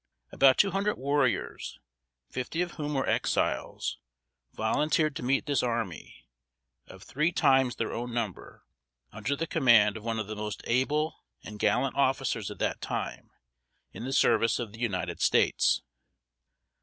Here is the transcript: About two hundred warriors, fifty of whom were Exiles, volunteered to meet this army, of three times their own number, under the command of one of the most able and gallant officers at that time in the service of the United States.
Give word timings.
About 0.31 0.57
two 0.57 0.71
hundred 0.71 0.97
warriors, 0.97 1.77
fifty 2.27 2.63
of 2.63 2.71
whom 2.71 2.95
were 2.95 3.07
Exiles, 3.07 3.99
volunteered 4.51 5.15
to 5.15 5.21
meet 5.21 5.45
this 5.45 5.61
army, 5.61 6.25
of 6.87 7.03
three 7.03 7.31
times 7.31 7.75
their 7.75 7.93
own 7.93 8.11
number, 8.11 8.65
under 9.11 9.35
the 9.35 9.45
command 9.45 9.95
of 9.97 10.03
one 10.03 10.17
of 10.17 10.25
the 10.25 10.35
most 10.35 10.61
able 10.65 11.23
and 11.43 11.59
gallant 11.59 11.95
officers 11.95 12.49
at 12.49 12.57
that 12.57 12.81
time 12.81 13.29
in 13.93 14.03
the 14.03 14.11
service 14.11 14.57
of 14.57 14.73
the 14.73 14.79
United 14.79 15.21
States. 15.21 15.83